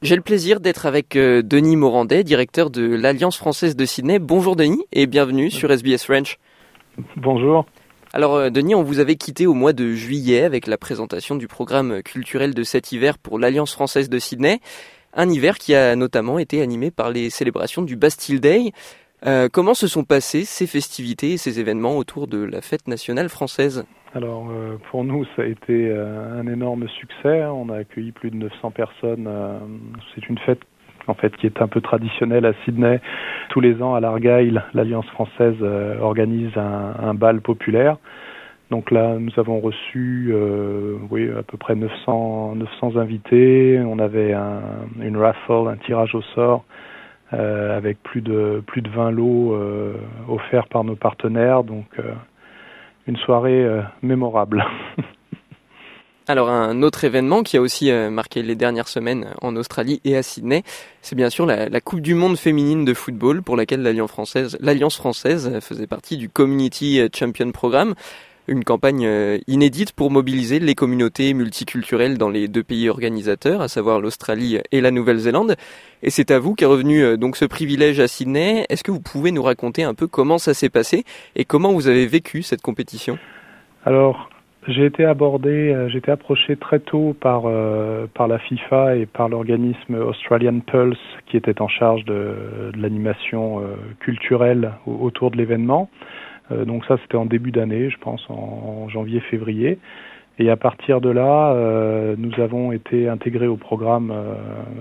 [0.04, 4.18] J'ai le plaisir d'être avec euh, Denis Morandet, directeur de l'Alliance française de Sydney.
[4.18, 6.38] Bonjour Denis et bienvenue sur SBS French.
[7.16, 7.64] Bonjour.
[8.12, 11.48] Alors euh, Denis, on vous avait quitté au mois de juillet avec la présentation du
[11.48, 14.60] programme culturel de cet hiver pour l'Alliance française de Sydney.
[15.14, 18.72] Un hiver qui a notamment été animé par les célébrations du Bastille Day.
[19.24, 23.30] Euh, comment se sont passées ces festivités et ces événements autour de la fête nationale
[23.30, 23.86] française?
[24.14, 27.44] Alors euh, pour nous, ça a été euh, un énorme succès.
[27.46, 29.26] On a accueilli plus de 900 personnes.
[29.26, 29.58] Euh,
[30.14, 30.60] c'est une fête
[31.08, 33.00] en fait qui est un peu traditionnelle à Sydney.
[33.48, 35.60] Tous les ans à l'Argyle, l'Alliance française
[36.00, 37.98] organise un, un, bal populaire.
[38.70, 40.34] Donc là, nous avons reçu
[41.10, 43.82] oui, à peu près 900, 900 invités.
[43.84, 44.62] On avait un,
[45.02, 46.64] une raffle, un tirage au sort
[47.32, 49.58] avec plus de plus de 20 lots
[50.28, 51.64] offerts par nos partenaires.
[51.64, 52.00] Donc
[53.06, 53.66] une soirée
[54.02, 54.64] mémorable.
[56.26, 60.16] Alors un autre événement qui a aussi euh, marqué les dernières semaines en Australie et
[60.16, 60.62] à Sydney,
[61.02, 65.86] c'est bien sûr la, Coupe du Monde féminine de football pour laquelle l'Alliance française faisait
[65.86, 67.94] partie du Community Champion Programme,
[68.48, 73.68] une campagne euh, inédite pour mobiliser les communautés multiculturelles dans les deux pays organisateurs, à
[73.68, 75.56] savoir l'Australie et la Nouvelle-Zélande.
[76.02, 78.66] Et c'est à vous qu'est revenu euh, donc ce privilège à Sydney.
[78.68, 81.04] Est-ce que vous pouvez nous raconter un peu comment ça s'est passé
[81.36, 83.18] et comment vous avez vécu cette compétition?
[83.86, 84.28] Alors,
[84.68, 87.44] j'ai été abordé, euh, j'ai été approché très tôt par
[88.14, 93.62] par la FIFA et par l'organisme Australian Pulse qui était en charge de, l'animation
[94.00, 95.88] culturelle autour de l'événement.
[96.50, 99.78] Donc ça c'était en début d'année, je pense en, janvier-février.
[100.38, 101.54] Et à partir de là,
[102.18, 104.12] nous avons été intégrés au programme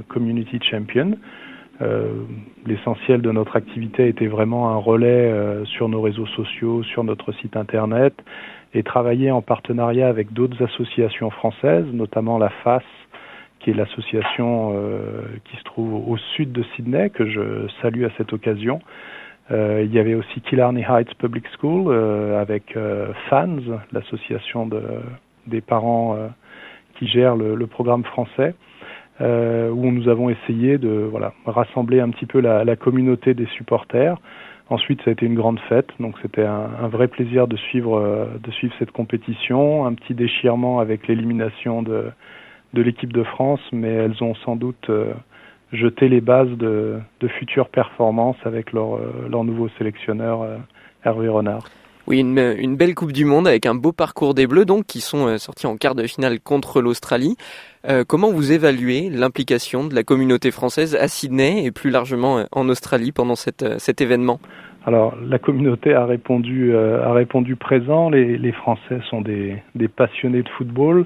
[0.08, 1.16] Community Champion.
[2.66, 5.32] L'essentiel de notre activité était vraiment un relais
[5.66, 8.16] sur nos réseaux sociaux, sur notre site internet
[8.74, 12.82] et travailler en partenariat avec d'autres associations françaises, notamment la FAS,
[13.60, 18.10] qui est l'association euh, qui se trouve au sud de Sydney, que je salue à
[18.18, 18.82] cette occasion.
[19.52, 22.78] Euh, il y avait aussi Killarney Heights Public School euh, avec
[23.30, 24.82] FANS, l'association de,
[25.48, 26.18] des parents
[26.96, 28.56] qui gère le, le programme français,
[29.20, 34.18] où nous avons essayé de voilà, rassembler un petit peu la, la communauté des supporters
[34.70, 38.26] Ensuite, ça a été une grande fête, donc c'était un, vrai plaisir de suivre, euh,
[38.42, 39.86] de suivre cette compétition.
[39.86, 42.06] Un petit déchirement avec l'élimination de,
[42.74, 44.90] de l'équipe de France, mais elles ont sans doute
[45.74, 50.46] euh, jeté les bases de, de futures performances avec leur, euh, leur nouveau sélectionneur
[51.04, 51.66] Hervé Renard.
[52.06, 55.00] Oui, une, une, belle Coupe du Monde avec un beau parcours des Bleus, donc qui
[55.00, 57.38] sont sortis en quart de finale contre l'Australie.
[58.10, 63.14] comment vous évaluez l'implication de la communauté française à Sydney et plus largement en Australie
[63.14, 64.42] pendant cette, cet événement?
[64.86, 68.10] Alors la communauté a répondu euh, a répondu présent.
[68.10, 71.06] Les, les Français sont des, des, passionnés de football.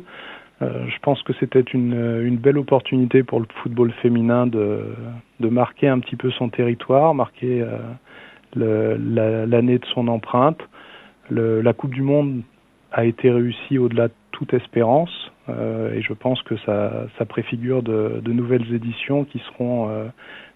[0.62, 4.84] Euh, je pense que c'était une, belle opportunité pour le football féminin de,
[5.40, 7.64] marquer un petit peu son territoire, marquer
[8.56, 10.60] euh, l'année de son empreinte.
[11.30, 12.42] La Coupe du Monde
[12.92, 18.22] a été réussie au-delà de toute espérance euh, et je pense que ça, préfigure de,
[18.26, 19.90] nouvelles éditions qui seront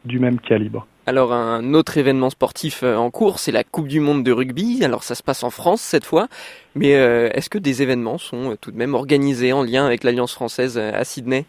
[0.05, 0.87] du même calibre.
[1.11, 4.81] Alors un autre événement sportif euh, en cours, c'est la Coupe du Monde de rugby.
[4.85, 6.27] Alors ça se passe en France cette fois,
[6.73, 10.05] mais euh, est-ce que des événements sont euh, tout de même organisés en lien avec
[10.05, 11.43] l'Alliance française à Sydney?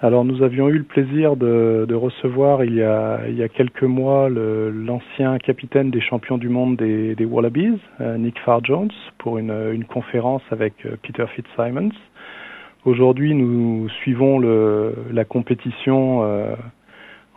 [0.00, 5.90] Alors nous avions eu le plaisir de, recevoir il y, a, quelques mois l'ancien capitaine
[5.90, 7.80] des champions du monde des, Wallabies,
[8.16, 11.90] Nick Farr-Jones, pour une, conférence avec Peter Fitzsimons.
[12.84, 16.22] Aujourd'hui nous suivons la compétition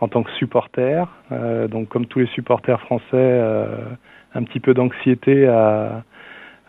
[0.00, 1.08] en tant que supporter.
[1.32, 3.66] Euh, donc comme tous les supporters français, euh,
[4.34, 6.04] un petit peu d'anxiété à,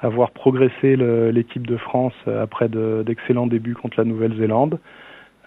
[0.03, 4.77] voir progresser l'équipe de France après d'excellents débuts contre la Nouvelle-Zélande.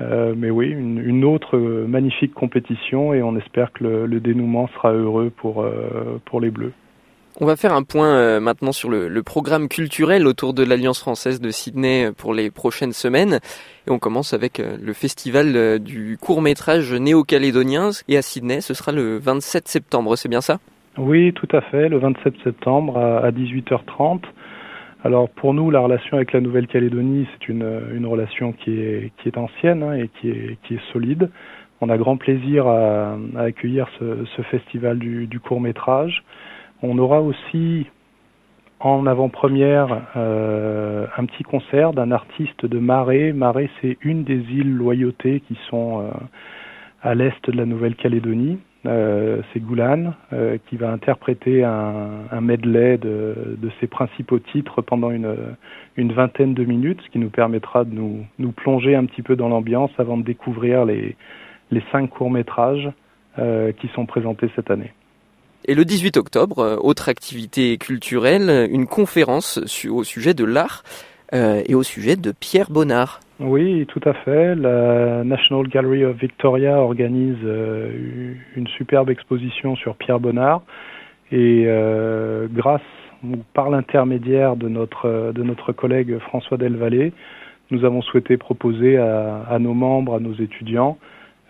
[0.01, 5.31] Euh, mais oui, une, autre magnifique compétition et on espère que le, dénouement sera heureux
[5.31, 5.63] pour
[6.41, 6.73] les Bleus.
[7.41, 11.41] On va faire un point euh, maintenant sur le, programme culturel autour de l'Alliance française
[11.41, 13.39] de Sydney euh, pour les prochaines semaines.
[13.87, 17.91] Et on commence avec euh, le festival du court métrage néo-calédonien.
[18.09, 20.59] Et à Sydney, ce sera le 27 septembre, c'est bien ça?
[20.97, 24.23] Oui, tout à fait, le 27 septembre à 18h30.
[25.05, 29.29] Alors pour nous, la relation avec la Nouvelle-Calédonie, c'est une, une, relation qui est, qui
[29.29, 31.31] est ancienne hein, et qui est, qui est solide.
[31.81, 36.25] On a grand plaisir à, à accueillir ce, festival du court métrage.
[36.83, 37.87] On aura aussi
[38.81, 43.33] en avant-première euh, un petit concert d'un artiste de Marais.
[43.33, 46.11] Marais, c'est une des îles loyautés qui sont euh,
[47.03, 48.59] à l'est de la Nouvelle-Calédonie.
[48.87, 50.15] Euh, c'est Goulan
[50.69, 55.35] qui va interpréter un, medley de, ses principaux titres pendant une,
[55.97, 59.91] vingtaine de minutes, ce qui nous permettra de nous, plonger un petit peu dans l'ambiance
[59.99, 61.17] avant de découvrir les,
[61.91, 62.89] cinq courts-métrages
[63.37, 64.93] qui sont présentés cette année.
[65.71, 69.59] Et le 18 octobre, euh, autre activité culturelle, une conférence
[69.91, 70.83] au sujet de l'art
[71.35, 73.21] euh, et au sujet de Pierre Bonnard.
[73.39, 74.55] Oui, tout à fait.
[74.55, 80.63] La National Gallery of Victoria organise euh, une superbe exposition sur Pierre Bonnard
[81.31, 81.67] et
[82.51, 82.81] grâce
[83.23, 87.13] ou par l'intermédiaire de notre de notre collègue François Delvallée,
[87.71, 90.97] nous avons souhaité proposer à, nos membres, à nos étudiants,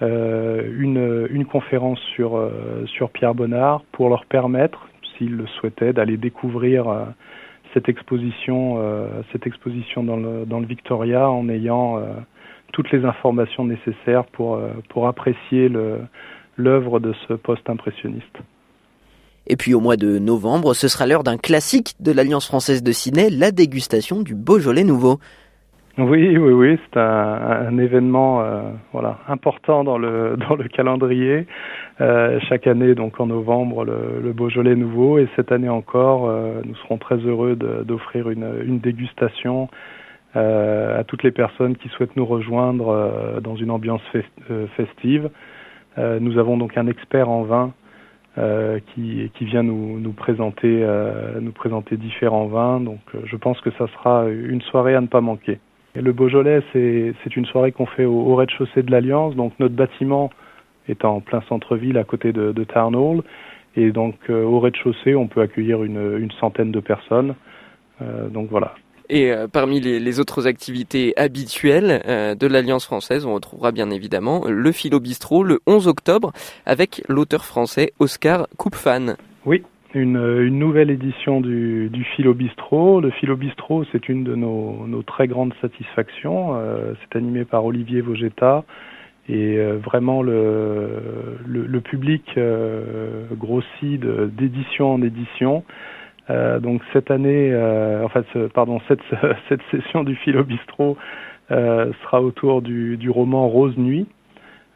[0.01, 6.17] une, une, conférence sur, euh, sur Pierre Bonnard pour leur permettre, s'ils le souhaitaient, d'aller
[6.17, 7.05] découvrir euh,
[7.75, 8.83] cette exposition,
[9.31, 12.03] cette exposition dans le, dans le Victoria en ayant
[12.73, 14.59] toutes les informations nécessaires pour,
[14.89, 15.71] pour apprécier
[16.57, 18.39] l'œuvre de ce post-impressionniste.
[19.49, 22.91] Et puis au mois de novembre, ce sera l'heure d'un classique de l'Alliance française de
[22.91, 25.19] Sydney, la dégustation du Beaujolais nouveau.
[25.99, 31.49] Oui, oui, oui, c'est un, événement euh, voilà important dans le dans le calendrier.
[32.01, 36.77] Euh, chaque année, donc en novembre, le, Beaujolais nouveau, et cette année encore, euh, nous
[36.77, 39.69] serons très heureux d'offrir une, dégustation
[40.35, 44.03] à toutes les personnes qui souhaitent nous rejoindre dans une ambiance
[44.77, 45.31] festive.
[45.97, 47.73] nous avons donc un expert en vin
[48.95, 50.87] qui, qui, vient nous, nous présenter,
[51.41, 52.79] nous présenter différents vins.
[52.79, 55.59] Donc je pense que ça sera une soirée à ne pas manquer.
[55.99, 59.35] Et le Beaujolais, c'est une soirée qu'on fait au, rez-de-chaussée de l'Alliance.
[59.35, 60.31] Donc notre bâtiment
[60.89, 63.23] est en plein centre-ville à côté de, de Town Hall.
[63.77, 67.35] Et donc au rez-de-chaussée, on peut accueillir une, une centaine de personnes.
[68.31, 68.75] donc voilà,
[69.09, 73.91] et euh, parmi les, les, autres activités habituelles euh, de l'Alliance française, on retrouvera bien
[73.91, 76.33] évidemment le Philo Bistrot le 11 octobre
[76.67, 79.17] avec l'auteur français Oscar Koupfan.
[79.47, 79.63] Oui,
[79.95, 83.01] une, une, nouvelle édition du, du Philo Bistrot.
[83.01, 86.55] Le Philo Bistrot, c'est une de nos, nos, très grandes satisfactions.
[86.55, 88.65] Euh, c'est animé par Olivier Vogetta.
[89.31, 92.25] Et vraiment, le, le, le public
[93.39, 95.65] grossit d'édition en édition.
[96.31, 99.01] Euh, donc cette année, euh, en fait, pardon, cette,
[99.49, 100.97] cette session du Philo Bistrot
[101.51, 104.07] euh, sera autour du, du, roman Rose Nuit.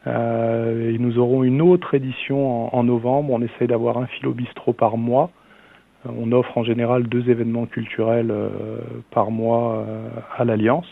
[0.05, 3.31] Euh, nous aurons une autre édition en, novembre.
[3.33, 5.31] On essaye d'avoir un Philo Bistrot par mois.
[6.05, 8.49] Euh, on offre en général deux événements culturels euh,
[9.11, 9.85] par mois
[10.37, 10.87] à l'Alliance.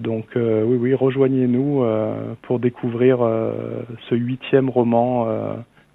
[0.00, 1.84] Donc oui, oui, rejoignez-nous
[2.42, 3.18] pour découvrir
[4.08, 5.28] ce huitième roman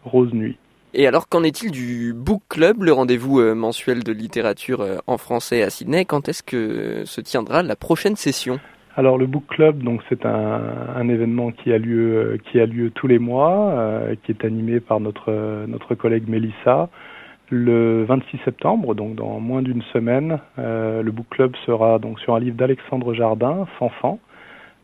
[0.06, 0.58] Rose Nuit.
[0.94, 5.70] Et alors, qu'en est-il du Book Club, le rendez-vous mensuel de littérature en français à
[5.70, 6.06] Sydney?
[6.06, 8.62] Quand est-ce que se tiendra la prochaine session?
[9.00, 12.92] Alors le book club, donc c'est un, événement qui a lieu euh, qui a lieu
[12.92, 16.90] tous les mois, euh, qui est animé par notre notre collègue Mélissa.
[17.50, 22.36] Le 26 septembre, donc dans moins d'une semaine, euh, le book club sera donc sur
[22.36, 24.20] un livre d'Alexandre Jardin, Fanfan.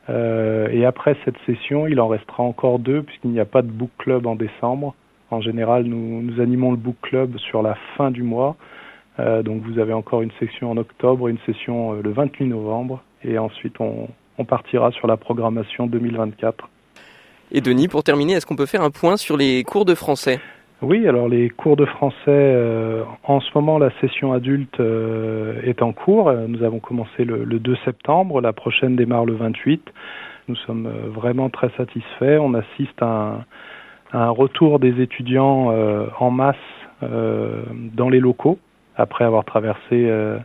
[0.10, 3.92] et après cette session, il en restera encore deux puisqu'il n'y a pas de book
[3.98, 4.96] club en décembre.
[5.30, 8.56] En général, nous, animons le book club sur la fin du mois.
[9.20, 13.02] Euh, donc vous avez encore une session en octobre, une session euh, le 28 novembre,
[13.28, 14.08] et ensuite on,
[14.38, 16.70] on, partira sur la programmation 2024.
[17.52, 20.40] Et Denis, pour terminer, est-ce qu'on peut faire un point sur les cours de français?
[20.82, 25.82] Oui, alors les cours de français, euh, en ce moment la session adulte euh, est
[25.82, 26.32] en cours.
[26.34, 29.82] Nous avons commencé le, le, 2 septembre, la prochaine démarre le 28.
[30.48, 32.40] Nous sommes euh, vraiment très satisfaits.
[32.40, 33.46] On assiste à un
[34.16, 36.56] un retour des étudiants euh, en masse
[37.04, 37.64] euh,
[37.94, 38.58] dans les locaux
[38.96, 40.38] après avoir traversé euh,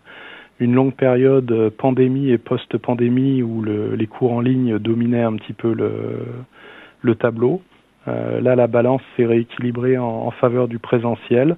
[0.60, 5.52] une longue période pandémie et post-pandémie où le, les cours en ligne dominaient un petit
[5.52, 5.90] peu le,
[7.02, 7.62] le tableau.
[8.08, 11.56] Euh, là, la balance s'est rééquilibrée en, faveur du présentiel.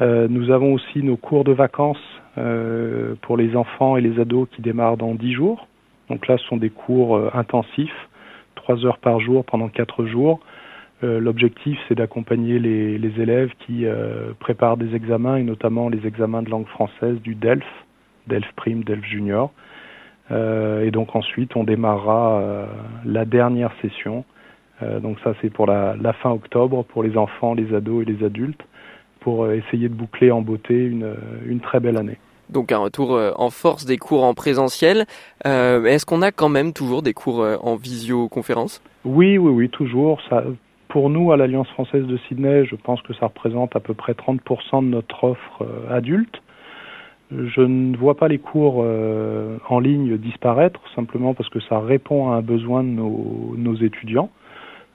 [0.00, 2.02] Euh, nous avons aussi nos cours de vacances
[2.38, 5.68] euh, pour les enfants et les ados qui démarrent dans dix jours.
[6.08, 8.08] Donc là, ce sont des cours intensifs,
[8.54, 10.40] trois heures par jour pendant quatre jours.
[11.04, 16.06] Euh, l'objectif, c'est d'accompagner les, les, élèves qui euh, préparent des examens, et notamment les
[16.06, 17.66] examens de langue française du DELF,
[18.26, 19.50] DELF Prime, DELF Junior.
[20.30, 22.66] Euh, et donc ensuite, on démarrera euh,
[23.04, 24.24] la dernière session.
[24.82, 28.10] Euh, donc ça, c'est pour la, la, fin octobre, pour les enfants, les ados et
[28.10, 28.60] les adultes,
[29.20, 31.14] pour essayer de boucler en beauté une,
[31.46, 32.18] une très belle année.
[32.50, 35.06] Donc un retour en force des cours en présentiel.
[35.44, 38.80] Est-ce qu'on a quand même toujours des cours en visioconférence?
[39.04, 40.20] Oui, oui, oui, toujours.
[40.28, 40.44] Ça,
[40.88, 44.12] pour nous, à l'Alliance française de Sydney, je pense que ça représente à peu près
[44.12, 46.40] 30% de notre offre adulte.
[47.32, 52.30] Je ne vois pas les cours euh, en ligne disparaître, simplement parce que ça répond
[52.30, 54.30] à un besoin de nos, étudiants.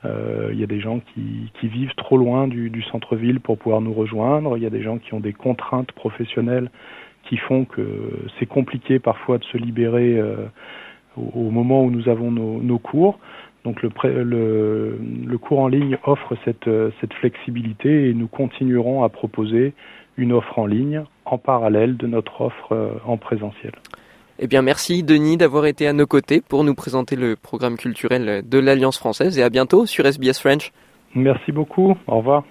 [0.06, 3.94] Euh, il y a des gens qui, vivent trop loin du, centre-ville pour pouvoir nous
[3.94, 4.56] rejoindre.
[4.56, 6.72] Il y a des gens qui ont des contraintes professionnelles
[7.26, 7.82] qui font que
[8.40, 10.48] c'est compliqué parfois de se libérer euh,
[11.18, 13.20] au, moment où nous avons nos, cours.
[13.66, 13.90] Donc le,
[14.24, 19.74] le, cours en ligne offre cette flexibilité et nous continuerons à proposer
[20.18, 23.72] une offre en ligne en parallèle de notre offre euh, en présentiel.
[24.40, 28.44] Eh bien, merci Denis d'avoir été à nos côtés pour nous présenter le programme culturel
[28.48, 30.72] de l'Alliance française et à bientôt sur SBS French.
[31.14, 31.96] Merci beaucoup.
[32.08, 32.44] Au revoir.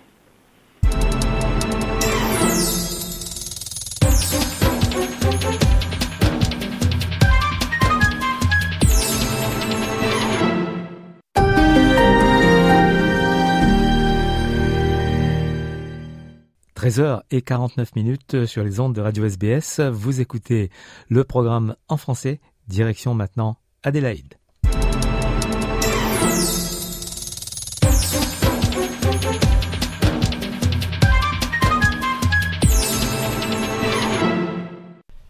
[16.90, 19.78] 13h49 minutes sur les ondes de Radio SBS.
[19.78, 20.70] Vous écoutez
[21.08, 22.40] le programme en français.
[22.66, 24.34] Direction maintenant Adélaïde.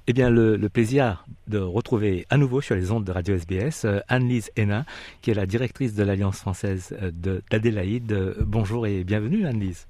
[0.07, 4.01] Eh bien, le, plaisir de retrouver à nouveau sur les ondes de Radio SBS euh,
[4.09, 4.87] Anne-Lise Hénin,
[5.21, 8.35] qui est la directrice de l'Alliance française euh, d'Adélaïde.
[8.41, 9.90] Bonjour et bienvenue, Anne-Lise.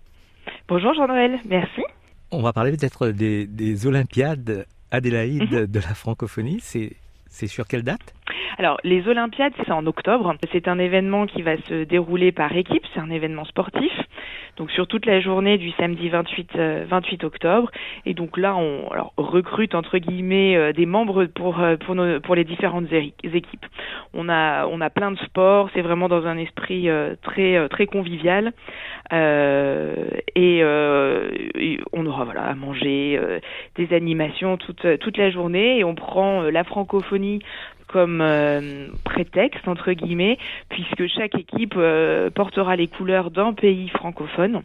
[0.68, 1.40] Bonjour, Jean-Noël.
[1.46, 1.82] Merci.
[2.30, 5.66] On va parler peut-être des, Olympiades Adélaïde mhm.
[5.66, 6.60] de la francophonie.
[6.60, 8.14] C'est sur quelle date?
[8.58, 10.34] Alors, les Olympiades, c'est en octobre.
[10.52, 12.84] C'est un événement qui va se dérouler par équipe.
[12.94, 13.92] C'est un événement sportif.
[14.56, 16.50] Donc, sur toute la journée du samedi 28,
[16.88, 17.70] 28 euh, octobre.
[18.04, 21.76] Et donc là, on recrute, entre guillemets, euh, des membres pour, euh,
[22.34, 23.66] les différentes équipes.
[24.12, 25.70] On a, on a plein de sports.
[25.74, 26.88] C'est vraiment dans un esprit
[27.22, 28.52] très, très convivial.
[29.10, 30.62] et,
[31.92, 33.20] on aura à manger
[33.76, 37.40] des animations toute la journée et on prend la francophonie
[37.92, 44.62] comme euh, prétexte entre guillemets, puisque chaque équipe euh, portera les couleurs d'un pays francophone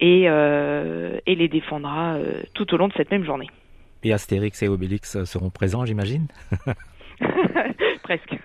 [0.00, 2.18] et, euh, et les défendra
[2.54, 3.48] tout au long de cette même journée.
[4.02, 6.26] Et Astérix et Obélix seront présents, j'imagine?
[8.02, 8.36] Presque.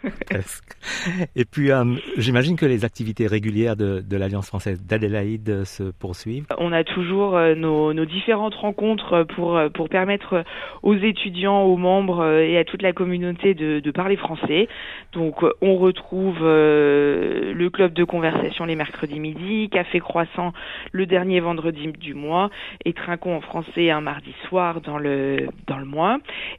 [1.35, 1.83] Et puis, euh,
[2.17, 6.45] j'imagine que les activités régulières de, l'Alliance française d'Adélaïde se poursuivent.
[6.57, 10.43] On a toujours euh, nos, différentes rencontres pour, euh, pour permettre
[10.83, 14.67] aux étudiants, aux membres et à toute la communauté de, parler français.
[15.13, 20.51] Donc, on retrouve le club de conversation les mercredis midi, Café Croissant
[20.91, 22.49] le dernier vendredi du mois
[22.83, 26.17] et Trinquons en français un mardi soir dans le, dans le mois.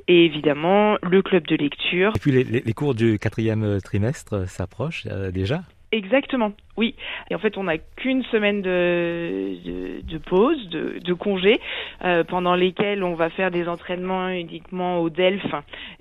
[0.09, 2.06] Et évidemment, le club de lecture.
[2.15, 6.97] Et puis, les cours du quatrième trimestre s'approchent euh, déjà Exactement, oui.
[7.31, 9.57] Et en fait, on n'a qu'une semaine de,
[10.03, 11.61] de, pause, de, de congé,
[12.05, 15.47] euh, pendant lesquels on va faire des entraînements uniquement au DELF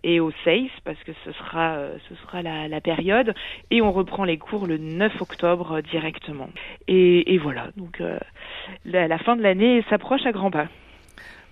[0.04, 3.36] et au SEIS, parce que ce sera, euh, ce sera la, la, période.
[3.70, 6.50] Et on reprend les cours le 9 octobre directement.
[6.88, 8.02] Et, et voilà, donc
[8.86, 10.68] la, la, fin de l'année s'approche à grands pas.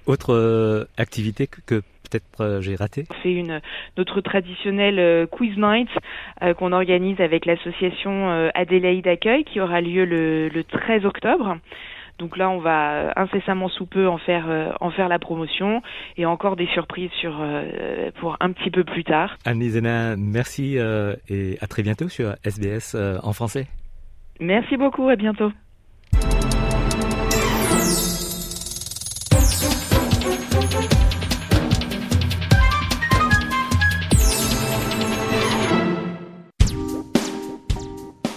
[0.07, 1.83] Autre activité que
[2.13, 3.61] peut-être euh, j'ai raté C'est une
[3.97, 5.89] notre traditionnelle euh, quiz night
[6.41, 11.57] euh, qu'on organise avec l'association Adélaïde Accueil qui aura lieu le, 13 octobre.
[12.19, 14.45] Donc là, on va incessamment sous peu en faire
[14.79, 15.81] en faire la promotion
[16.15, 17.43] et encore des surprises sur
[18.19, 19.35] pour un petit peu plus tard.
[19.45, 23.67] Anne Zena, merci et à très bientôt sur SBS en français.
[24.39, 25.51] Merci beaucoup, à bientôt.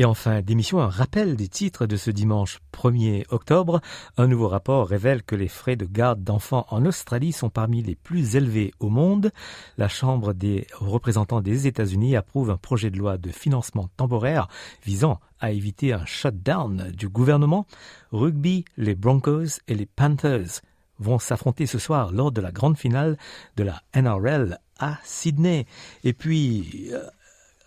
[0.00, 3.82] Et enfin, d'émission, un rappel des titres de ce dimanche 1er octobre.
[4.16, 7.96] Un nouveau rapport révèle que les frais de garde d'enfants en Australie sont parmi les
[7.96, 9.30] plus élevés au monde.
[9.76, 14.48] La Chambre des représentants des États-Unis approuve un projet de loi de financement temporaire
[14.86, 17.66] visant à éviter un shutdown du gouvernement.
[18.10, 20.62] Rugby, les Broncos et les Panthers
[20.98, 23.18] vont s'affronter ce soir lors de la grande finale
[23.56, 25.66] de la NRL à Sydney.
[26.04, 27.02] Et puis, euh,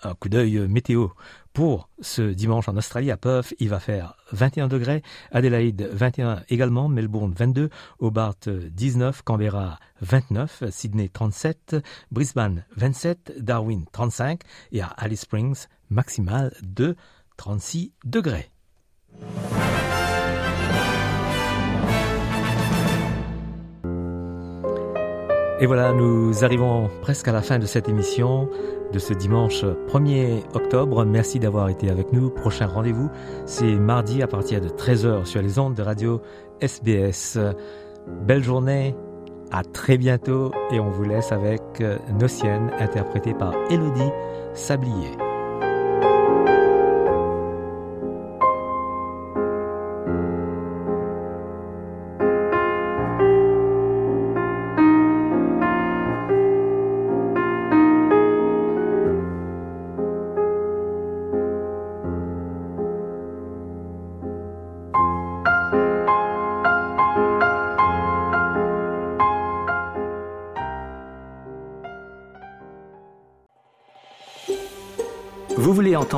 [0.04, 1.08] un coup d'œil météo
[1.54, 6.90] pour ce dimanche en Australie à Perth, il va faire 21 degrés, Adélaïde 21 également,
[6.90, 11.78] Melbourne 22, Hobart 19, Canberra 29, Sydney 37,
[12.12, 14.42] Brisbane 27, Darwin 35
[14.72, 16.96] et à Alice Springs maximal de
[17.38, 18.50] 36 degrés.
[25.64, 28.50] Et voilà, nous arrivons presque à la fin de cette émission
[28.92, 31.06] de ce dimanche 1er octobre.
[31.06, 32.30] Merci d'avoir été avec nous.
[32.30, 33.10] Prochain rendez-vous,
[33.46, 36.22] c'est mardi à partir de 13h sur les ondes de radio
[36.60, 37.40] SBS.
[38.28, 38.94] Belle journée,
[39.52, 41.62] à très bientôt et on vous laisse avec
[42.20, 44.12] Nocienne interprétée par Elodie
[44.54, 45.33] Sablier.